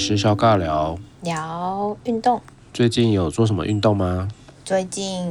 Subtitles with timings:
[0.00, 2.40] 是小尬聊，聊运动。
[2.72, 4.28] 最近有做什么运动吗？
[4.64, 5.30] 最近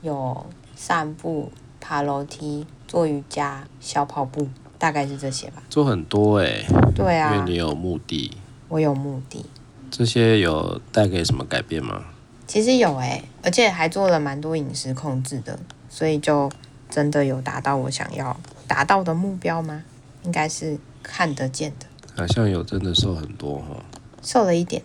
[0.00, 5.62] 有散步、爬楼梯、做瑜伽、小跑步，大概是这些吧。
[5.68, 6.66] 做很多哎、欸。
[6.94, 7.34] 对啊。
[7.34, 8.32] 因为你有目的。
[8.68, 9.44] 我有目的。
[9.90, 12.04] 这些有带给什么改变吗？
[12.46, 15.58] 其实有哎、欸，而且还做了蛮多饮食控制的，
[15.90, 16.50] 所以就
[16.88, 18.34] 真的有达到我想要
[18.66, 19.82] 达到的目标吗？
[20.22, 21.86] 应该是看得见的。
[22.16, 23.84] 好像有真的瘦很多哈。
[24.22, 24.82] 瘦了一点。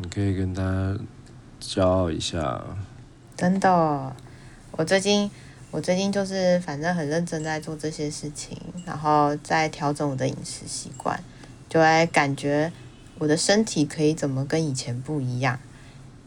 [0.00, 0.96] 你可以跟他
[1.60, 2.62] 骄傲一下。
[3.36, 4.16] 真的，
[4.72, 5.30] 我最近
[5.70, 11.22] 我最近就是反正很认真在做这些事情，然后在调整我的饮食习惯，
[11.68, 12.72] 就会感觉
[13.18, 15.58] 我的身体可以怎么跟以前不一样。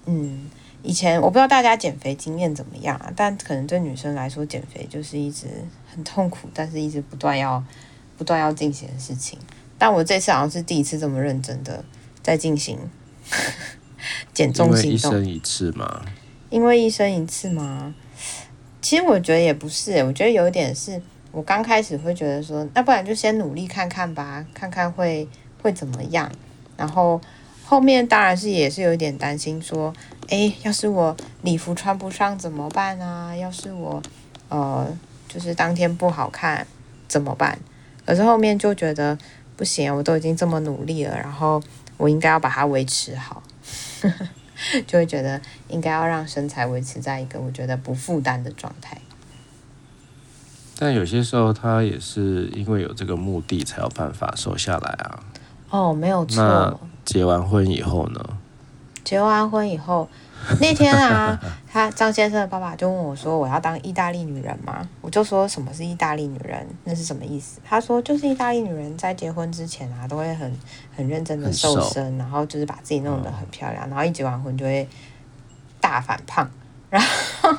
[0.06, 0.50] 嗯，
[0.84, 5.48] 以前我不知道大家减肥经验怎么样啊，但可能对女生来说减肥就是一直
[5.94, 7.64] 很痛苦，但是一直不断要
[8.18, 9.38] 不断要进行的事情。
[9.78, 11.84] 但我这次好像是第一次这么认真的
[12.22, 12.78] 在进行
[14.34, 15.12] 减重行动。
[15.12, 16.06] 因为一生一次嘛。
[16.50, 17.94] 因为一生一次吗？
[18.82, 25.26] 其实我觉得也不是，我觉得有一点是我刚开始会觉得说，那不然就先努力看看吧，看看会
[25.62, 26.30] 会怎么样。
[26.76, 27.22] 然后
[27.64, 29.94] 后面当然是也是有一点担心，说，
[30.28, 33.34] 诶，要是我礼服穿不上怎么办啊？
[33.34, 34.02] 要是我
[34.50, 34.86] 呃，
[35.30, 36.68] 就是当天不好看
[37.08, 37.58] 怎么办？
[38.06, 39.18] 可是后面就觉得
[39.56, 41.62] 不行，我都已经这么努力了，然后
[42.02, 43.44] 我应该要把它维持好。
[44.88, 48.98] 就会觉得应该要让身材维持在一个我觉得不负担的状态。
[50.78, 55.24] 但有些时候，他也是因为有这个目的才有办法瘦下来啊。
[55.70, 56.44] 哦，没有错。
[56.44, 58.24] 那结完婚以后呢？
[59.04, 60.08] 结完婚以后。
[60.60, 61.40] 那天啊，
[61.72, 66.66] 他张先生的爸爸就问我说：“我要当意大利女人吗？”我就说：“什么是意大利女人？
[66.84, 70.52] 那是什么意思？”他说：“就是意大利女人在结婚之前啊，都会很
[70.96, 74.90] 很认真的瘦身，然后就是把自己弄得很漂亮，然后一结完婚就会
[75.80, 76.50] 大反胖。
[76.90, 77.56] ”然后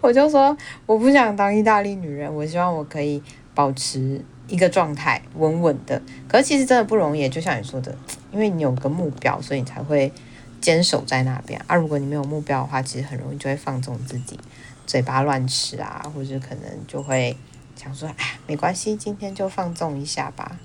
[0.00, 3.22] 我就说：“我不想当意大利女人，我希望我可以
[3.54, 6.02] 保持一个状态，稳稳的。
[6.26, 7.94] 可是其实真的不容易，就像你说的，
[8.32, 10.12] 因为你有个目标，所以你才会。”
[10.60, 11.76] 坚守在那边啊！
[11.76, 14.38] 如果你没有目标的话，其实很容易就会放纵自己，
[14.86, 17.36] 嘴巴乱吃啊，或者可能就会
[17.76, 20.58] 想说：“哎，没关系，今天就放纵一下吧。”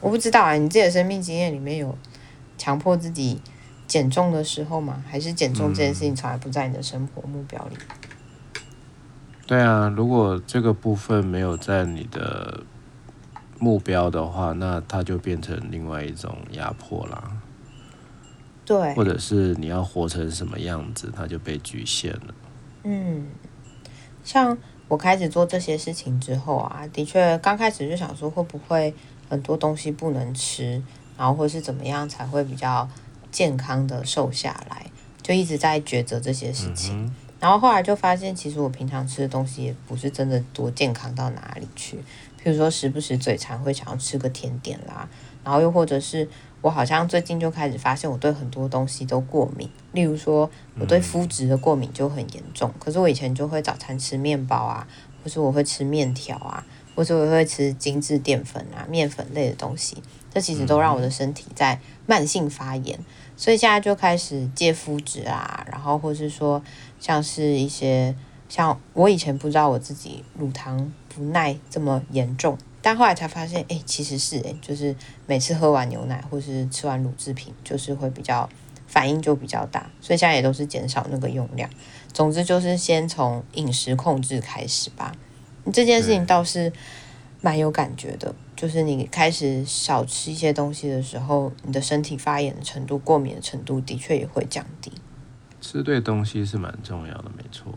[0.00, 1.96] 我不知道啊，你自己的生命经验里面有
[2.58, 3.40] 强迫自己
[3.86, 5.02] 减重的时候吗？
[5.08, 7.76] 还是减重这件事情从来不在你的生活目标里？
[9.46, 12.62] 对啊，如果这个部分没有在你的
[13.58, 17.30] 目标的话，那它就变成另外一种压迫啦。
[18.66, 22.34] 对，或者是你要活成什么样子，它就被局限了。
[22.82, 23.26] 嗯，
[24.24, 24.56] 像
[24.88, 28.94] 我开始做这些事情之后啊，的确刚开始就想说会不会
[29.28, 30.82] 很多东西不能吃，
[31.18, 32.88] 然后或是怎么样才会比较
[33.30, 34.86] 健康的瘦下来，
[35.22, 37.04] 就一直在抉择这些事情。
[37.04, 41.98] 嗯、然后后来就发现，其实我平常吃的东西也不是真的多健康到哪里去。
[42.42, 45.06] 譬如说，时不时嘴馋会想要吃个甜点啦，
[45.44, 46.26] 然后又或者是。
[46.64, 49.68] 我好像最近就开始发现，我对很多东西都过敏。
[49.92, 52.72] 例如说，我对麸质的过敏就很严重。
[52.78, 54.88] 可是我以前就会早餐吃面包啊，
[55.22, 56.64] 或是我会吃面条啊，
[56.94, 60.02] 或是我会吃精致淀粉啊、面粉类的东西。
[60.32, 62.98] 这其实都让我的身体在慢性发炎。
[63.36, 66.62] 所以现在就开始戒麸质啊，然后或是说，
[66.98, 68.16] 像是一些
[68.48, 72.56] 像我以前不知道我自己乳糖不耐这么严重。
[72.84, 74.94] 但后来才发现，哎、欸，其实是哎、欸，就是
[75.26, 78.46] 每次喝完牛奶或是吃完乳制品，就是会比较
[78.86, 81.70] 反应就比较大，所以现在也都是减少那个用量。
[82.12, 85.12] 总之就是先从饮食控制开始吧。
[85.72, 86.70] 这件事情倒是
[87.40, 94.92] 蛮有感觉的，就是你开始少吃一些东西的时候，你的身体发炎的程度、过敏的程度的确也会降低。
[95.62, 97.72] 吃对东西是蛮重要的，没错。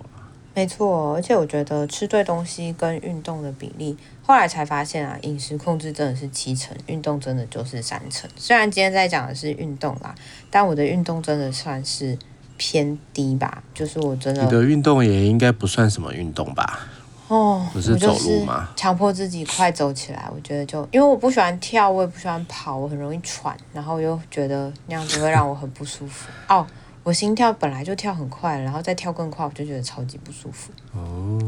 [0.57, 8.27] 没错，而且我觉得吃对东西跟运动的比例，后来才发现啊，饮食控制真的是七成，运动真的就是三成。
[8.36, 10.15] 虽然今天在讲的是运动啦，
[10.50, 12.18] 但我的运动真的算是
[12.57, 14.44] 偏低吧，就是我真的。
[14.45, 16.88] 你的运动也应该不算什么运动吧？
[17.27, 18.68] 哦，不是走路吗？
[18.75, 26.65] 强迫自己快走起来，我觉得就因为我不喜欢跳，我也不喜欢跑，我很容易喘，然后又觉得那样子会让我很不舒服哦。
[27.07, 30.74] 我心跳本来就跳很快，然后再跳更快，我就觉得超级不舒服。
[30.92, 31.39] 哦，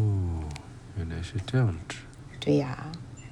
[0.96, 1.98] 原来是这样子。
[2.40, 2.88] 对呀、啊，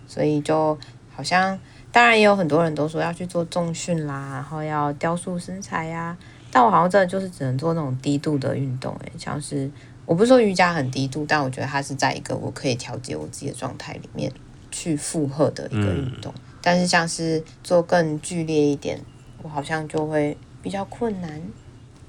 [0.06, 0.78] 所以就
[1.10, 1.58] 好像，
[1.90, 6.18] 当然也有很多人都说要去做重训啦，然后要雕塑身材呀、啊。
[6.52, 9.72] 但我好像真的就是只能做那种低度的运动，诶，像是
[10.06, 14.30] 我不是说瑜伽很低度，但我觉得它是在一个我可以调节我自己的状态里面
[14.70, 16.34] 去负荷的一个运动。
[16.36, 19.00] 嗯、但是像是做更剧烈一点。
[19.42, 21.42] 我好像就会比较困难。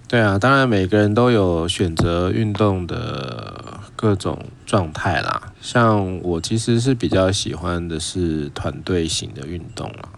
[0.09, 5.53] 对啊，当然每个人都有选择运动的各种状态啦。
[5.61, 10.09] 像我其实是比较喜欢的是团队型的运动啦。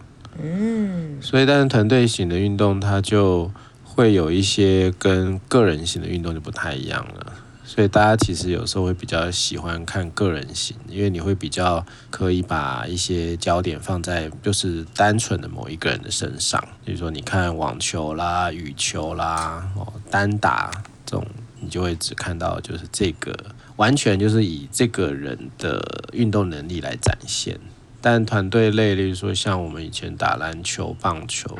[0.41, 3.51] 嗯，所以但是团队型的运动它就
[3.83, 7.33] 会有一些跟个人型的运动就不太一样了。
[7.73, 20.69] 所以大家其实有时候会比较喜欢看个人型，因为你会比较可以把一些焦点放在就是单纯的某一个人的身上，比如说你看网球啦、羽球啦、哦单打
[21.05, 21.25] 这种，
[21.61, 23.33] 你就会只看到就是这个
[23.77, 25.81] 完全就是以这个人的
[26.11, 27.57] 运动能力来展现。
[28.01, 31.57] 但团队类，例如说像我们以前打篮球、棒球。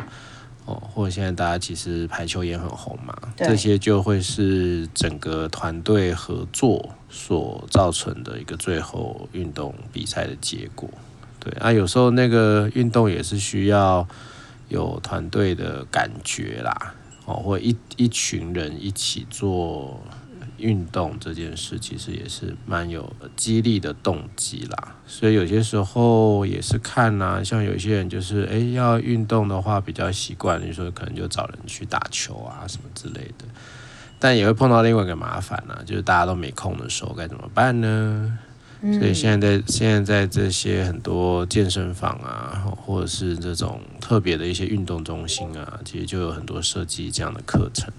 [0.66, 10.90] 哦，或者现在大家其实排球也很红嘛，这些就会是整个团队合作所造成的一个最后运动比赛的结果。
[11.40, 14.08] 对啊，有时候那个运动也是需要
[14.69, 16.94] 有团队的感觉啦，
[17.25, 20.00] 哦，或一一群人一起做。
[20.62, 33.46] 运动这件事其实也是蛮有激励的动机啦，所以有些时候也是看呐、像有些人就是哎要运动的话比较习惯，你说可能就找人去打球啊什么之类的，
[34.19, 38.38] 但也会碰到另外一个麻烦呢、就是大家都没空的时候该怎么办呢？
[38.84, 47.94] 所以现在在现在在这些很多健身房啊，或者是这种特别的一些运动中心啊，其实就有很多设计这样的课程。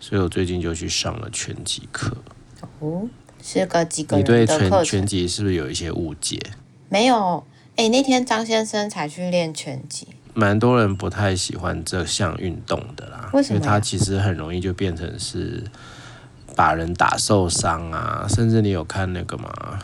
[0.00, 2.16] 所以我最近就去上了拳击课。
[2.80, 3.06] 哦，
[3.42, 4.16] 是个几个？
[4.16, 6.40] 你对拳拳击是不是有一些误解？
[6.88, 7.44] 没有，
[7.76, 10.08] 哎，那天张先生才去练拳击。
[10.32, 13.56] 蛮多人不太喜欢这项运动的啦，为什么？
[13.56, 15.62] 因为它其实很容易就变成是
[16.56, 19.78] 把人打受伤啊，甚至你有看那个吗？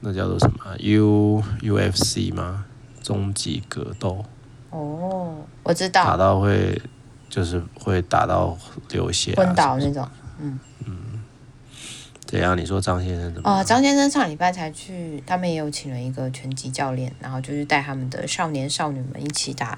[0.00, 2.66] 那叫做什么？U UFC 吗？
[3.02, 4.24] 终极格斗。
[4.70, 6.04] 哦，我知道。
[6.04, 6.80] 打到会。
[7.34, 8.56] 就是会打到
[8.90, 10.08] 流血、啊、昏倒那种，
[10.38, 11.20] 嗯嗯，
[12.24, 12.56] 怎样？
[12.56, 13.50] 你说张先生怎么？
[13.50, 19.76] 哦，张先生上礼拜才去，他们也有请了一个拳击教练，然后就是带他们的少年少女们一起打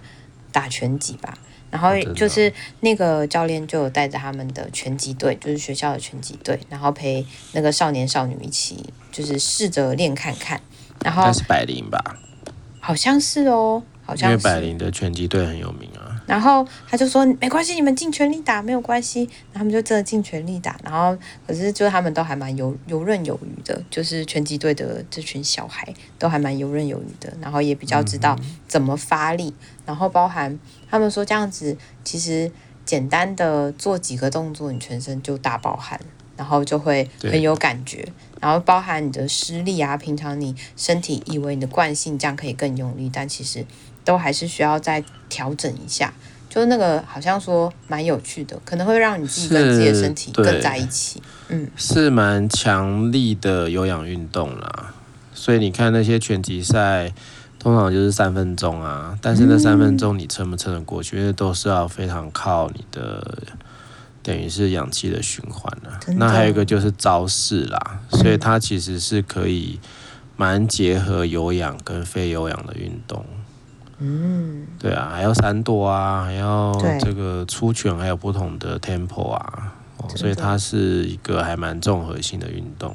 [0.52, 1.38] 打拳击吧。
[1.70, 10.60] 然后就是那个教练就有带着他们的拳击队，就是学校的拳击队，然后陪那个少年少女一起，就是试着练看看。
[11.02, 12.18] 然后那是百灵吧？
[12.80, 14.36] 好像是哦，好像是。
[14.36, 15.95] 因为百灵的拳击队很有名啊。
[16.26, 19.28] 然后他就说没关系，你们尽全力打没有关系。
[19.54, 20.76] 他们就真的尽全力打。
[20.82, 27.32] 然后可是就他们都还蛮游游刃有余的，就是拳击队的这群小孩都还蛮游刃有余的。
[27.40, 28.36] 然后也比较知道
[28.66, 29.54] 怎么发力。
[29.86, 30.58] 然后包含
[30.90, 32.50] 他们说这样子，其实
[32.84, 36.00] 简单的做几个动作，你全身就大爆汗，
[36.36, 38.04] 然后就会很有感觉。
[38.40, 43.64] 然后包含你的施力啊，平常你身体以为你的惯性这样可以更用力，但其实。
[44.06, 46.10] 都还是需要再调整一下，
[46.48, 51.20] 就那个好像说蛮有趣的，可能会让你自己跟自己的身体更在一起。
[51.48, 54.94] 嗯，是蛮强力的有氧运动啦。
[55.34, 57.12] 所以你看那些拳击赛，
[57.58, 61.18] 通常就是三分钟啊，但是那三分钟你撑不撑得过去？
[61.18, 63.38] 因为都是要非常靠你的，
[64.22, 66.00] 等于是氧气的循环了。
[66.16, 69.78] 那还有一个就是招式啦，所以它其实是可以
[70.36, 73.24] 蛮结合有氧跟非有氧的运动。
[73.98, 82.94] 嗯，对啊，还要闪躲啊，还要这个出拳，还有不同的 tempo 啊，哦，所以它是一个还蛮综合性的运动。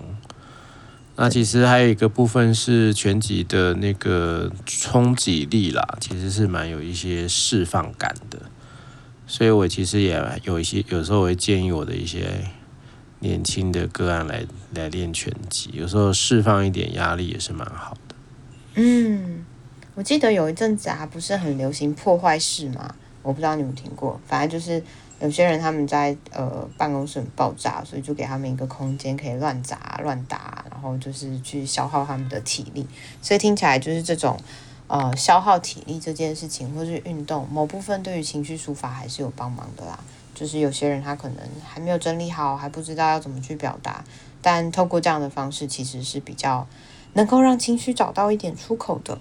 [1.16, 8.40] 那其实还有一个部分是拳击的那个冲击力啦，其实是蛮有一些释放感的。
[9.26, 12.46] 所以我其实也有一些，有时候我会建议我的一些
[13.20, 18.16] 年轻的个案来来练拳击，有时候释放一点压力也是蛮好的。
[18.76, 19.46] 嗯。
[19.94, 22.96] 我记得有一阵子啊，不是很流行破坏式吗？
[23.22, 24.20] 我不知道你有没有听过。
[24.26, 24.82] 反正就是
[25.20, 32.88] 有些人他们在呃办公室很爆炸，所以就给他们一个空间可以乱砸乱打，然后就是去消耗他们的体力。
[33.22, 34.40] 所以听起来就是这种
[34.88, 40.00] 呃消耗体力这件事情，或是运动某部分对于情绪抒发还是有帮忙的啦。
[40.34, 44.04] 就是有些人他可能还没有整理好，还不知道要怎么去表达，
[44.42, 46.66] 但透过这样的方式，其实是比较
[47.14, 49.20] 能够让情绪找到一点出口的。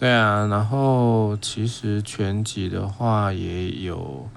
[0.00, 4.30] 对啊，然后其实拳击的话也有，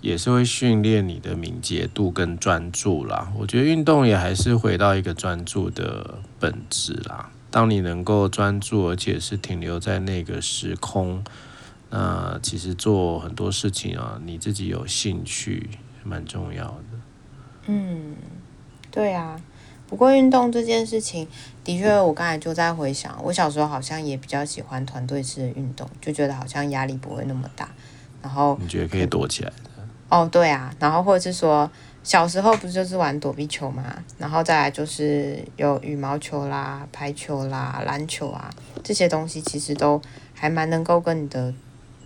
[0.00, 3.32] 也是会训练你的敏捷度跟专注啦。
[3.36, 7.28] 我觉得运动也还是回到一个专注的本质啦。
[7.50, 11.24] 当你能够专注，而且是停留在那个时空，
[11.90, 15.70] 那其实做很多事情啊，你自己有兴趣
[16.04, 16.84] 蛮重要的。
[17.66, 18.14] 嗯，
[18.92, 19.40] 对啊。
[19.88, 21.26] 不过运动这件事情，
[21.70, 27.68] 的确，我刚才就在回想，我小时候好像也比较喜欢团队式的运动，就觉得好像压力不会那么大。
[28.22, 29.70] 然后你觉得可以躲起来的？
[30.08, 31.70] 哦，对啊，然后或者是说，
[32.02, 33.84] 小时候不是就是玩躲避球嘛，
[34.18, 38.50] 然后再来就是有羽毛球啦、排球啦、篮球啊
[38.82, 40.00] 这些东西，其实都
[40.34, 41.54] 还蛮能够跟你的。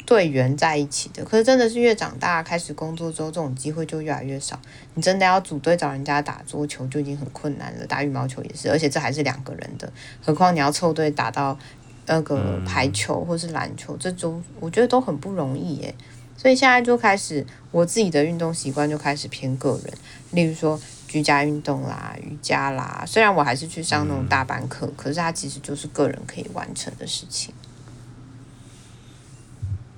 [0.07, 4.61] 队员在一起的，可是真的是越长大开始工作之后，这种机会就越来越少。
[4.95, 9.91] 你真的要组队找人家打桌球就已经很困难了，打羽毛球也是，而且这还是两个人的，
[10.23, 11.59] 何况你要凑队打到
[12.07, 15.95] 那个排球或是篮球，这种我觉得都很不容易耶。
[16.37, 19.95] 所以现在就开始我自己的运动习惯就开始偏个人，
[20.33, 27.55] 例如说居家运动啦、瑜伽啦，虽然我还是去上那种大班课，可是它其实就是个人可以完成的事情。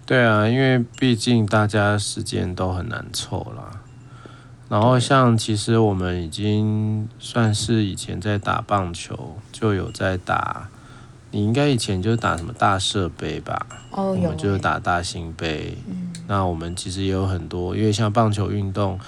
[0.06, 3.82] 对啊，因为毕竟大家时间都很难凑啦。
[4.68, 10.68] 然后像其实我们已经算是以前在打棒球，就有在打。
[11.32, 13.66] 你应该以前就打什么大社杯吧？
[13.90, 15.76] 哦，我们就打大兴杯。
[15.88, 16.12] 嗯。
[16.28, 18.98] 那我们其实也有很多，因为像棒球运动，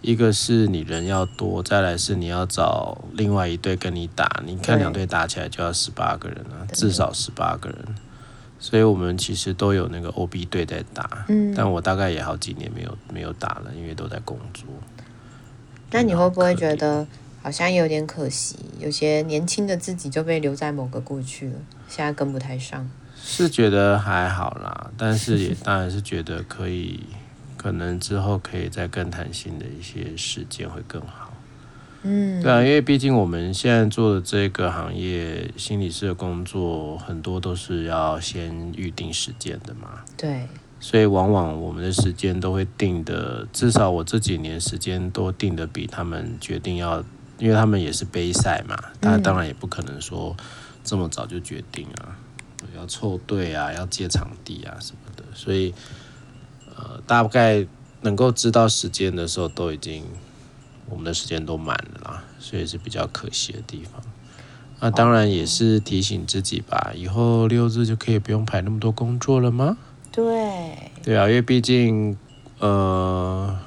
[0.00, 4.42] 一个是你人要多，再来是你要找另外一队跟你打。
[4.44, 7.78] 你看两队打起来就要十八个人啊，至少十八个人。
[8.60, 14.64] 所以我们其实都有那个 OB 队在打，嗯，但我大概也好几年没有没有打了，因为都在工作。
[15.90, 17.06] 那你会不会觉得
[17.42, 18.56] 好像有点可惜？
[18.78, 21.54] 有些年轻的自己就被留在某个过去了，
[21.88, 22.88] 现在跟不太上。
[23.22, 27.00] 是觉得还好啦，但是也当然是觉得可以，
[27.56, 31.29] 可能之后可以再更弹性的一些时间会更好。
[32.02, 40.00] 嗯，对啊，因为毕竟我们现在做的这个行业，心理师的工作很多都是要先预定时间的嘛。
[40.16, 40.48] 对，
[40.80, 47.04] 所以往往我们的时间都会定的，至少我这几年时间都定的比他们决定要，
[47.38, 50.34] 因为他们也是杯赛嘛，他当然也不可能说
[50.82, 52.16] 这么早就决定啊，
[52.74, 55.74] 要凑队啊，要借场地啊什么的，所以
[56.74, 57.66] 呃，大概
[58.00, 60.02] 能够知道时间的时候都已经。
[60.90, 64.02] 我们的时间都满了啦，所以是比较可惜的地方。
[64.80, 69.76] 那当然也是提醒自己吧，以后六日就可以不用排那么多工作了吗？
[70.10, 72.18] 对，对啊，因为毕竟
[72.58, 73.58] 呃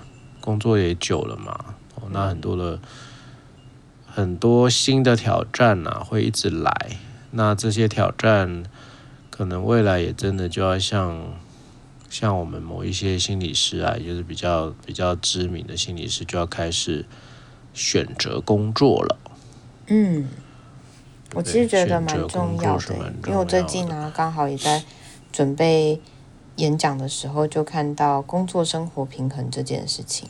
[0.41, 1.57] 工作也久了嘛，
[1.95, 2.79] 哦，那很多的
[4.05, 6.99] 很多新的挑战啊会一直来，
[7.31, 8.63] 那这些挑战
[9.29, 11.33] 可能未来也真的就要像。
[12.13, 17.07] 像我们某一些心理师啊，也就是比较比较知名的心理师，就要开始
[17.73, 19.17] 选择工作了。
[19.87, 20.29] 嗯，
[21.33, 24.83] 我其实觉得蛮重要的，因为我最近呢，刚好也在
[25.31, 25.99] 准备
[26.57, 30.29] 演讲的时候，就看到工作生活平衡这件事情，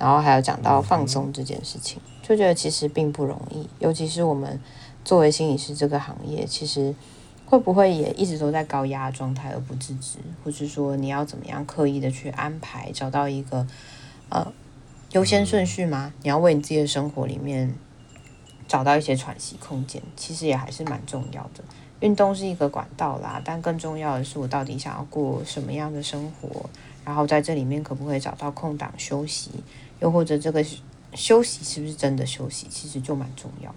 [0.00, 4.60] 然后还有讲到放松这件事情，就觉得其实并不容易，尤其是我们
[5.04, 6.92] 作为心理师这个行业，其实。
[7.50, 13.66] 会不会也一直都在高压状态而不自知，或是说你要怎么样刻意的去安排，找到一个
[14.28, 14.52] 呃
[15.10, 16.12] 优先顺序吗？
[16.22, 17.74] 你要为你自己的生活里面
[18.68, 21.64] 找到一些喘息空间，其实也还是蛮重要的。
[21.98, 26.70] 运动是一个管道啦，但更重要的是我到底想要过什么样的生活，
[27.04, 29.50] 然后在这里面可不可以找到空档休息，
[29.98, 30.64] 又或者这个
[31.14, 33.74] 休息是不是真的休息，其实就蛮重要。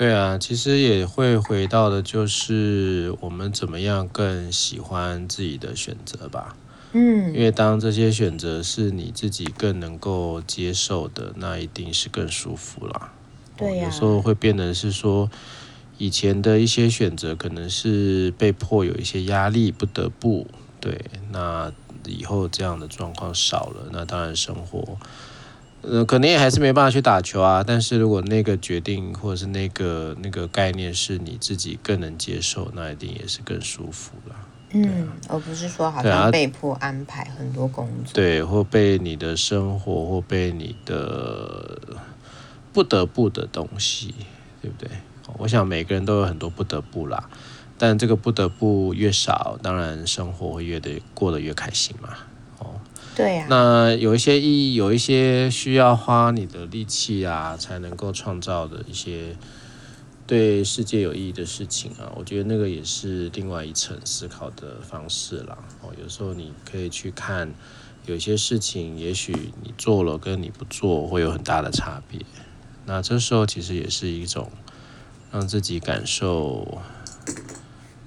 [0.00, 6.56] 对啊，其实也会回到的，就是我们怎么样更喜欢自己的选择吧。
[6.92, 13.12] 嗯，因为当这些选择是你自己更能够接受的，那一定是更舒服啦。
[13.58, 15.30] 对呀、啊，有时候会变得是说，
[15.98, 20.46] 以前的一些选择可能是被迫有一些压力，不得不
[20.80, 20.98] 对。
[21.30, 21.70] 那
[22.06, 24.96] 以后这样的状况少了，那当然生活。
[25.82, 27.64] 呃，可能也还是没办法去打球啊。
[27.66, 34.36] 但是如果那个决定或者是那个那个概念是你自己更能接受，那一定也是更舒服了。
[34.72, 41.80] 嗯，而不是说好像被迫安排很多工作，对，对，或被你的生活或被你的
[42.72, 44.14] 不得不的东西，
[44.62, 44.88] 对不对？
[45.38, 47.28] 我想每个人都有很多不得不啦，
[47.78, 52.10] 但这个不得不越少，当然生活会越得过得越开心嘛。
[53.16, 59.36] 对呀、啊，那有一些意义，有一些需要花你的力气啊，才能够创造的一些
[60.26, 65.58] 对世界有意义的事情啊，我觉得那个也是另外一层思考的方式啦。
[65.82, 67.52] 哦，有时候你可以去看，
[68.06, 72.20] 有些事情也许你做了跟你不做会有很大的差别。
[72.86, 74.50] 那这时候其实也是一种
[75.32, 76.80] 让自己感受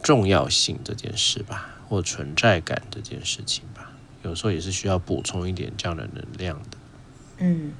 [0.01, 3.82] 重要性这件事吧，或存在感这件事情吧。
[4.23, 6.77] 有时候也是需要补充一点这样的能量的。
[7.37, 7.71] 嗯，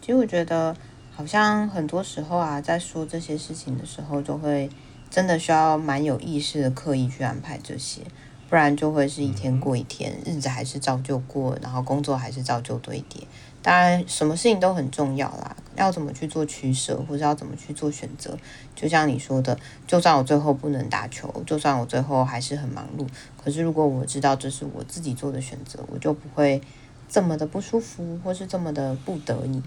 [0.00, 0.76] 其实我觉得
[1.14, 4.68] 好像很多时候啊，在说这些事情的时候，就会
[5.08, 8.02] 真的需要蛮有意识的刻意去安排这些，
[8.48, 13.26] 不然就会是一天过一天，日子还是照旧过，然后工作还是照旧堆叠。
[13.66, 18.38] 当然，什么事情都很重要啦，要怎么去做取舍，或者要怎么去做选择，
[18.76, 19.58] 就像你说的，
[19.88, 23.04] 就算我最后不能打球，就算我最后还是很忙碌，
[23.42, 26.62] 可是如果我知道这是我自己做的选择，我就不会
[27.08, 29.60] 这么的不舒服，或是这么的不得已。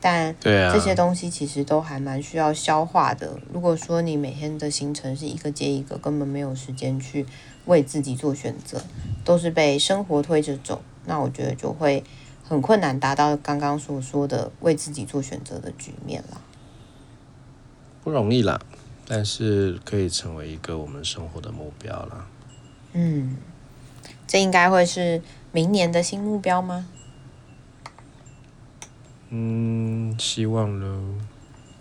[0.00, 3.38] 但这些东西其实都还蛮需要消化的。
[3.52, 7.26] 如果说你每天的行程是一个接一个，根本没有时间去
[7.66, 8.80] 为自己做选择，
[9.22, 12.02] 都是被生活推着走，那我觉得就会。
[12.46, 16.38] 很困难达到刚刚所说的为自己做选择的局面啦，
[18.04, 18.60] 不容易啦，
[19.08, 22.26] 但是可以成为一个我们生活的目标啦。
[22.92, 23.36] 嗯，
[24.26, 25.22] 这应该会是
[25.52, 26.86] 明年的新目标吗？
[29.30, 31.02] 嗯，希望喽。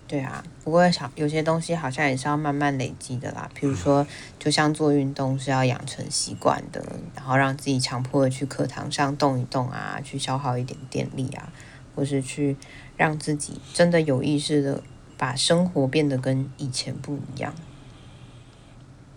[0.05, 3.49] 对啊，不过想有些东西好像也是要慢慢累积的啦。
[3.55, 4.05] 比如说，
[4.37, 6.83] 就像做运动是要养成习惯的，
[7.15, 11.51] 然后让自己强迫的去课堂上动一动啊，去消耗一点电力啊，
[11.95, 12.55] 或是去
[12.95, 14.83] 让自己真的有意识的
[15.17, 17.55] 把生活变得跟以前不一样。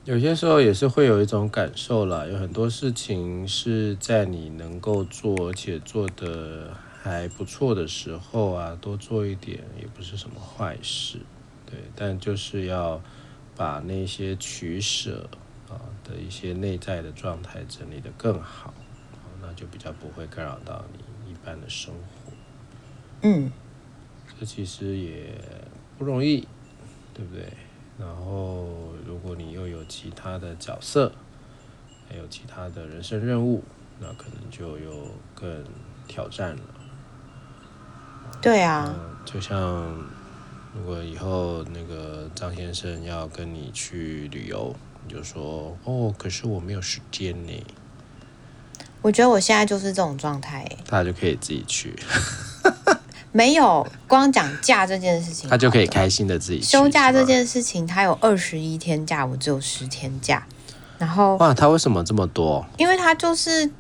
[0.05, 6.71] 有些时候也是会有一种感受啦，有很多事情是在你能够做，而且做的。
[7.07, 11.21] 还不错的时候啊，多做一点也不是什么坏事，
[11.65, 11.79] 对。
[11.95, 13.01] 但就是要
[13.55, 15.31] 把那些取舍
[15.69, 18.75] 啊的一些内在的状态整理得更好，
[19.41, 22.33] 那就比较不会干扰到你一般的生活。
[23.23, 23.53] 嗯，
[24.41, 25.41] 这其实也
[25.97, 26.49] 不容易，
[27.15, 27.47] 对不对？
[28.01, 28.67] 然后
[29.07, 31.13] 如果你又有其他的角色，
[32.11, 33.63] 还有其他的人生任务，
[34.01, 35.65] 那可能就有更
[36.09, 36.63] 挑战了。
[38.41, 39.59] 对啊、嗯，就像
[40.75, 44.75] 如果以后那个张先生要跟你去旅游，
[45.07, 47.67] 你就说哦，可是我没有时间呢。
[49.03, 51.95] 我觉得我现在就是这种状态，他就可以自己去。
[53.33, 56.65] 没有光讲假这件事情，他就可以开心的自己去。
[56.65, 60.47] 休假这件事情，他有二十一天假，我只有十天假。
[60.99, 62.65] 然后哇，他为什么这么多？
[62.77, 63.71] 因为他就是。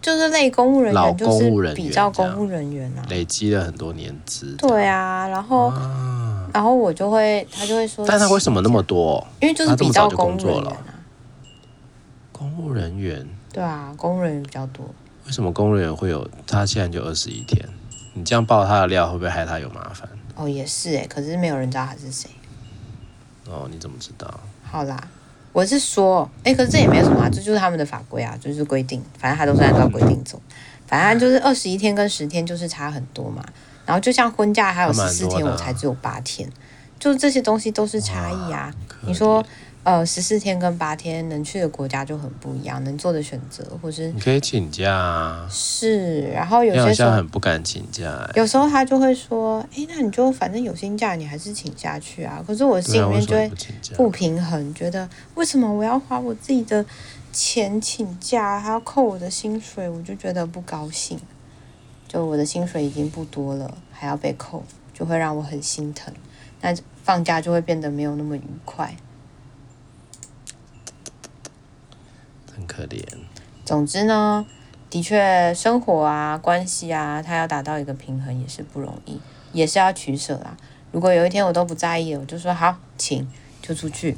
[0.00, 4.54] 就是类公务人员，老公务人员，比较公务人员啊，累积了很多年资。
[4.56, 9.26] 对啊，然后，啊、然后我就会，他就会说，但他为什么那么多？
[9.40, 10.76] 因为就是比较公务人员啊。
[12.32, 13.26] 公务人员。
[13.52, 14.84] 对啊，公务人员比较多。
[15.26, 16.28] 为什么公务人员会有？
[16.46, 17.66] 他现在就二十一天，
[18.14, 20.08] 你这样爆他的料，会不会害他有麻烦？
[20.36, 22.30] 哦，也是哎，可是没有人知道他是谁。
[23.48, 24.40] 哦，你怎么知道？
[24.62, 24.96] 好啦。
[25.56, 30.38] 我是说，哎、欸，可是这也没什么啊，这就是他们的法规啊，就是规定，反正他都是按照规定走，
[30.86, 33.42] 反正就是二十一天跟十天就是差很多嘛。
[33.86, 36.46] 然后就像婚假还有十四天，我才只有八天，
[36.98, 38.70] 就是这些东西都是差异啊。
[39.06, 39.42] 你说。
[39.86, 45.46] 呃，十四天跟八天能去的国家就很不一样，能做的选择或是你可以请假啊。
[45.48, 48.32] 是，然后有些时候好像很不敢请假，欸。
[48.34, 53.48] 有时候他就会说：“哎，欸，那你就反正有薪假，你还是请下去啊。”可是我心里面就会
[53.94, 56.84] 不平衡，觉得为什么我要花我自己的
[57.32, 61.16] 钱请假，还要扣我的薪水，我就觉得不高兴。
[62.08, 66.12] 就我的薪水已经不多了，还要被扣，就会让我很心疼。
[66.60, 68.92] 那放假就会变得没有那么愉快。
[72.66, 73.02] 很可怜。
[73.64, 74.44] 总之呢，
[74.90, 79.18] 的确，生活啊、关系啊，它要达到一个平衡也是不容易，
[79.52, 80.56] 也是要取舍啦。
[80.92, 83.26] 如果有一天我都不在意了，我就说好，请
[83.60, 84.16] 就出去。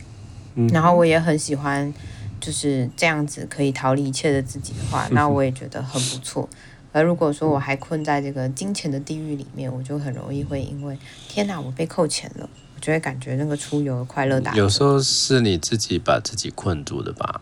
[0.54, 0.68] 嗯。
[0.68, 1.92] 然后我也很喜欢
[2.40, 6.48] 就是这样子可以逃离一切的自己的话， 那我也觉得很不错。
[6.92, 14.54] 而如果说我还困在这个金钱的地狱里面，我就很容易会因为天哪，我被扣钱了，我就会感觉那个出游的快乐打。
[14.54, 17.40] 有时候是你自己把自己困住的吧。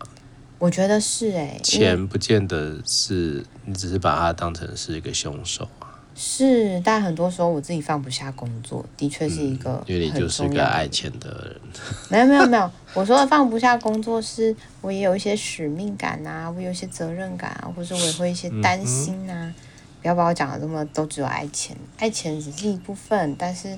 [0.58, 5.92] 我觉得是哎、欸，钱不见得是你只是把它当成是一个凶手啊。
[6.14, 11.60] 是，但很多时候我自己放不下工作，的确是一个、嗯，因为你就是个爱钱的人。
[12.08, 19.44] 没有没有没有，我说的放不下工作，是我也有一些使命感啊，我有一些责任感啊，或者我也会一些担心啊。
[19.44, 19.54] 嗯、
[20.00, 23.76] 不要把我讲的这么都只有爱钱，爱钱只是一部分，但是。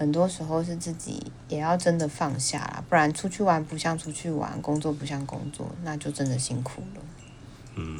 [0.00, 7.02] 很多时候是自己也要真的放下啦，不然出去玩不像出去玩，工作不像工作，那就真的辛苦了。
[7.74, 7.98] 嗯，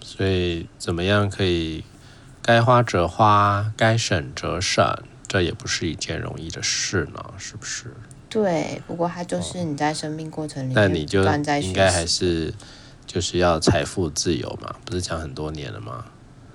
[0.00, 1.82] 所以怎么样可以
[2.40, 4.86] 该花则花，该省则省，
[5.26, 7.92] 这也不是一件容易的事呢，是不是？
[8.28, 11.24] 对，不过它就是你在生命过程里面，那你就
[11.60, 12.54] 应该还是
[13.04, 16.04] 就是要财富自由嘛，不是讲很多年了吗？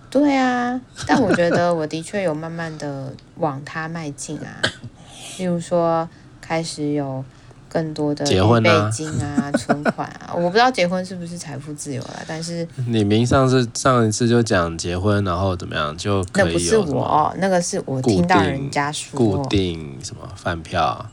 [0.10, 4.62] 对啊，但我觉得我的确有慢慢的往它迈进啊，
[5.38, 6.10] 例如说
[6.42, 7.24] 开始有
[7.68, 19.16] 更多的预备金啊、 存款啊，我不知道结婚是不是财富自由了，但是你明上次上一次就讲结婚，然后怎么样就可以那不是我，那个是我听到人家说。
[19.16, 21.08] 固定什么饭票，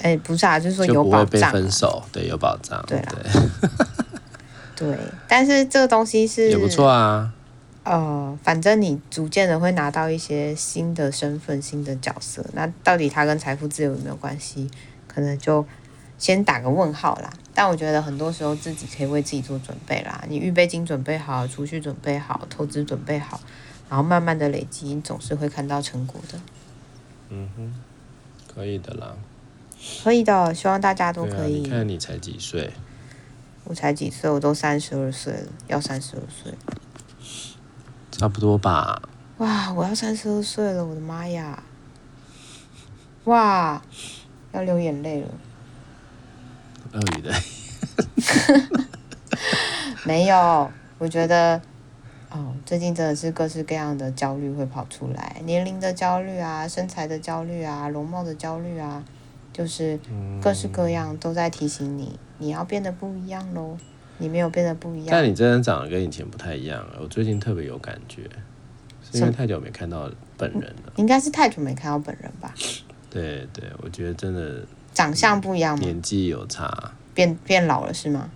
[0.00, 3.02] 哎，不是啊，就是说有保障，被分手，对，有保障，对。
[4.76, 7.32] 对，但是这个东西是也不错啊。
[7.86, 14.68] 呃，反正你逐渐的会拿到一些新的身份、新的角色，那到底它跟财富自由有没有关系？
[15.06, 15.64] 可能就
[16.18, 17.32] 先打个问号啦。
[17.54, 20.24] 但我觉得很多时候自己可以为自己做准备啦。
[20.28, 23.40] 你预备金准备好，储蓄准备好，投资准备好，
[23.88, 26.40] 然后慢慢的累积，你总是会看到成果的。
[27.28, 27.72] 嗯哼，
[28.52, 29.14] 可以的啦。
[30.02, 31.60] 可以的，希望大家都可以。
[31.60, 32.72] 啊、你看你才几岁？
[33.62, 34.28] 我才几岁？
[34.28, 36.52] 我都三十二岁了，要三十二岁。
[38.18, 39.02] 差不多吧。
[39.38, 41.62] 哇，我要三十二岁了，我的妈呀！
[43.24, 43.82] 哇，
[44.52, 45.28] 要流眼泪了。
[46.92, 47.34] 鳄鱼的。
[50.06, 51.60] 没有，我觉得，
[52.30, 59.04] 哦，最近真的是各式各样的焦虑会跑出来，年龄的焦虑啊，身材的焦虑啊，容貌的焦虑啊，
[59.52, 60.00] 就是
[60.40, 63.76] 各式各样都在提醒你，你要变得不一样喽。
[64.18, 66.98] 你没有变得不一样，但你真的长得跟以前不太一样了。
[67.00, 68.22] 我最近特别有感觉，
[69.10, 70.92] 是因为太久没看到本人了。
[70.96, 72.52] 应该是太久没看到本人吧？
[73.10, 75.82] 对对，我觉得真的长相不一样吗？
[75.82, 78.30] 年纪有差，变变老了是吗？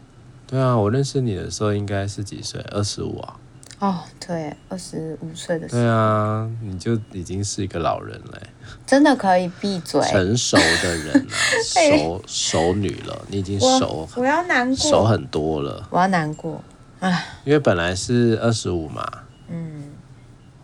[0.46, 2.60] 对啊，我认识你的时候应该是几岁？
[2.70, 3.39] 二十五啊。
[3.80, 5.80] 哦，对，二十五岁的时候。
[5.80, 8.40] 对啊，你就已经是一个老人了。
[8.86, 10.00] 真的可以闭嘴。
[10.02, 11.32] 成熟的人了，
[11.64, 15.88] 熟熟女了，你已经熟，我，我要难过，熟很多了。
[15.90, 16.62] 我要难过，
[17.00, 19.02] 唉，因为本来是二十五嘛。
[19.48, 19.84] 嗯。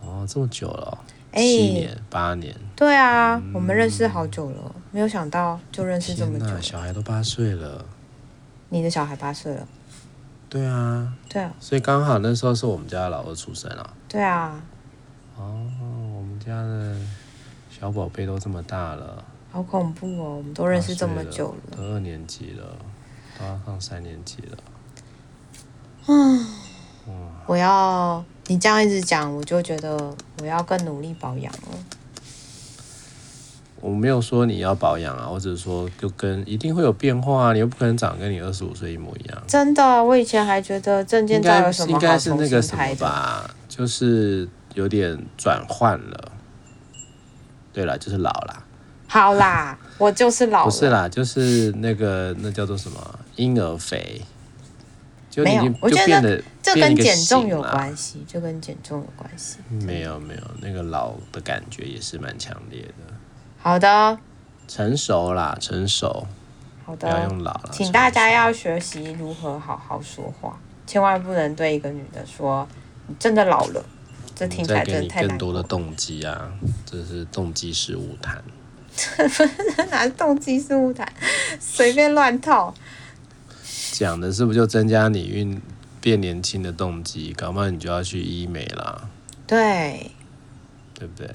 [0.01, 0.97] 哦，这么久了，
[1.33, 2.55] 七年八年。
[2.75, 6.61] 对啊，我们认识好久了，没有想到就认识这么久。
[6.61, 7.83] 小孩都八岁了。
[8.69, 9.67] 你的小孩八岁了。
[10.57, 13.93] 对啊，对啊，所以刚好那时候是我们家老二出生啊。
[14.07, 14.59] 对啊。
[15.37, 15.61] 哦，
[16.17, 16.95] 我们家的
[17.69, 20.37] 小宝贝都这么大了，好恐怖哦！
[20.37, 22.75] 我们都认识这么久了，都二年级了，
[23.37, 24.57] 都要上三年级了。
[26.07, 26.43] 嗯，
[27.45, 31.77] 我要你这样一直讲，我就觉得我要更努力保养了。
[33.79, 39.43] 我没有说你要保养啊，我只是说就跟一定会有变化啊，你又不可能长得跟你二十五岁一模一样。
[39.47, 41.91] 真的，我以前还觉得证件照有什么？
[41.91, 46.31] 应该是那个什么吧，就是有点转换了。
[47.71, 48.63] 对了，就是老啦。
[49.07, 50.65] 好啦， 我就是老。
[50.65, 54.21] 不是啦，就是那个那叫做什么婴儿肥。
[55.29, 59.57] 就已经没有，我觉得这跟减重有关系，啊、这跟减重有关系。
[59.85, 63.13] 没有没有，那个老的感觉也是蛮强烈的。
[63.59, 64.19] 好的，
[64.67, 66.25] 成熟啦，成熟。
[66.85, 67.69] 好的，不要用老了。
[67.71, 72.65] 请大家要学习如何好好说话，千万不能对一个女的说
[73.07, 73.85] “你真的老了”，
[74.33, 75.27] 这听起来真的太。
[75.27, 76.49] 更多的动机啊，
[76.85, 78.41] 这是动机式误谈。
[79.91, 81.11] 哪是动机式误谈？
[81.59, 82.73] 随便乱套。
[83.91, 85.61] 讲的是不是就增加你运
[85.99, 87.33] 变年轻的动机？
[87.33, 89.09] 搞不好你就要去医美啦。
[89.45, 90.11] 对，
[90.93, 91.29] 对不对？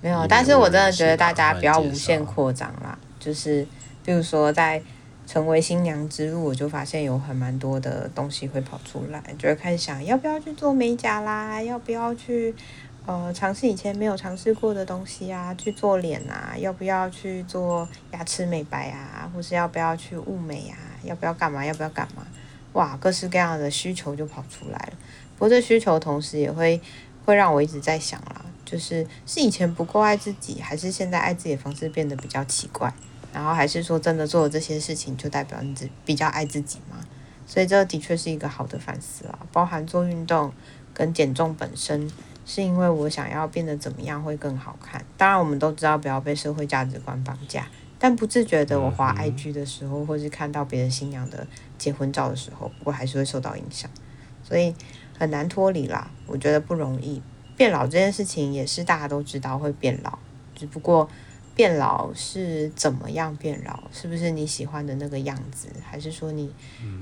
[0.00, 2.98] 没有，但是我真的觉得大家不要无限扩张啦。
[3.18, 3.66] 就是，
[4.04, 4.80] 比如说在
[5.26, 12.54] 成为新娘之路，我就发现有很蛮多的东西会跑出来，就会开始想要不要去做美甲啦，要不要去
[13.06, 22.26] 呃尝试以前没有尝试过的东西啊，去做脸啊，要不要去做牙齿美白啊，或是要不要去物美啊，要不要干嘛，要不要干嘛？
[22.74, 24.92] 哇，各式各样的需求就跑出来了。
[25.36, 26.80] 不过这需求同时也会
[27.24, 28.44] 会让我一直在想啦。
[28.70, 32.92] 就是是以前不够爱自己，还是现在爱自己的方式变得比较奇怪？
[33.32, 36.98] 然后还是说真的做了这些事情就代表你自比较爱自己吗？
[37.46, 40.52] 所以这的确是一个好的反思啊，包含做运动
[40.92, 42.10] 跟减重本身，
[42.44, 45.02] 是因为我想要变得怎么样会更好看。
[45.16, 47.66] 当然我们都知道不要被社会价值观绑架，
[47.98, 51.46] 但不自觉的我滑 IG 的时候，或是看到别人新娘的
[51.78, 53.90] 结婚照的时候，我还是会受到影响，
[54.42, 54.74] 所以
[55.18, 56.10] 很难脱离啦。
[56.26, 57.22] 我觉得不容易。
[57.58, 60.16] 变老这件事情也是大家都知道会变老，
[60.54, 61.10] 只不过
[61.56, 66.50] 变老是怎么样变老，是不是你喜欢的那个样子，还是说你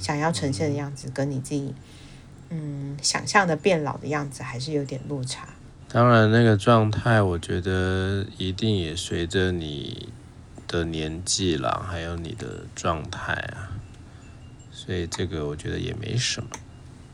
[0.00, 1.74] 想要呈现的样子跟你自己
[2.48, 5.46] 嗯想象的变老的样子还是有点落差？
[5.88, 10.08] 当然，那个状态我觉得一定也随着你
[10.66, 13.76] 的年纪啦，还有你的状态啊，
[14.72, 16.48] 所以这个我觉得也没什么，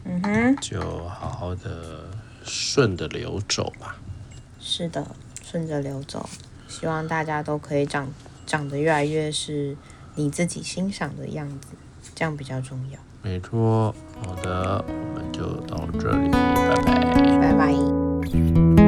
[0.04, 2.08] 嗯哼，就好好的。
[2.44, 3.96] 顺着流走吧，
[4.60, 5.06] 是的，
[5.42, 6.28] 顺着流走。
[6.68, 8.08] 希望大家都可以长
[8.46, 9.76] 长得越来越是
[10.14, 11.68] 你自己欣赏的样子，
[12.14, 12.98] 这样比较重要。
[13.22, 18.81] 没错，好的，我们就到这里，拜拜，拜拜。